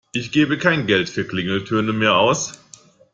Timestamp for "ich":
0.13-0.31